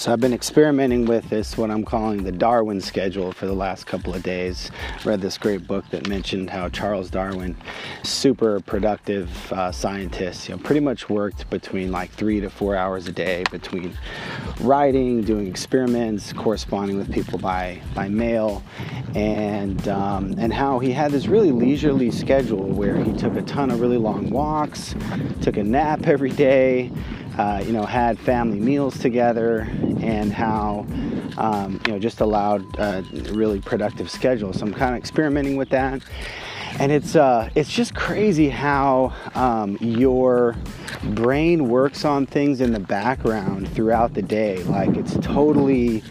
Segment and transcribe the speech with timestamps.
[0.00, 3.86] So I've been experimenting with this, what I'm calling the Darwin schedule for the last
[3.86, 4.70] couple of days.
[5.04, 7.54] Read this great book that mentioned how Charles Darwin,
[8.02, 13.08] super productive uh, scientist, you know, pretty much worked between like three to four hours
[13.08, 13.92] a day between
[14.62, 18.62] writing, doing experiments, corresponding with people by by mail,
[19.14, 23.70] and um, and how he had this really leisurely schedule where he took a ton
[23.70, 24.94] of really long walks,
[25.42, 26.90] took a nap every day
[27.40, 29.66] uh, you know, had family meals together,
[30.02, 30.86] and how,
[31.38, 34.52] um, you know, just allowed a really productive schedule.
[34.52, 36.02] So I'm kind of experimenting with that,
[36.78, 40.56] and it's uh, it's just crazy how um, your
[41.14, 44.62] brain works on things in the background throughout the day.
[44.64, 46.02] Like it's totally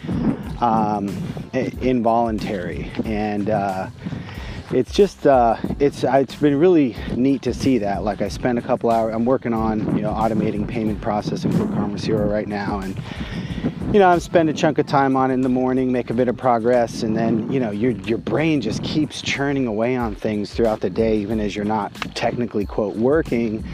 [0.60, 1.08] um,
[1.52, 3.90] involuntary, and uh,
[4.72, 8.04] it's just uh, it's uh, it's been really neat to see that.
[8.04, 9.14] Like I spent a couple hours.
[9.14, 13.00] I'm working on you know automating payment processing for Karma Zero right now, and
[13.92, 16.28] you know I'm spending a chunk of time on in the morning, make a bit
[16.28, 20.54] of progress, and then you know your your brain just keeps churning away on things
[20.54, 23.64] throughout the day, even as you're not technically quote working.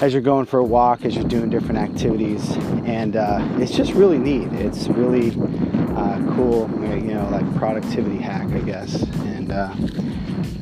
[0.00, 3.92] As you're going for a walk, as you're doing different activities, and uh, it's just
[3.92, 4.52] really neat.
[4.52, 5.30] It's really
[5.96, 9.02] uh, cool, you know, like productivity hack, I guess.
[9.02, 9.72] And uh,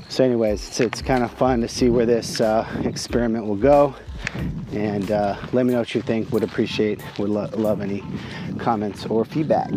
[0.08, 3.94] so, anyways, it's, it's kind of fun to see where this uh, experiment will go.
[4.72, 6.32] And uh, let me know what you think.
[6.32, 8.02] Would appreciate, would lo- love any
[8.58, 9.70] comments or feedback.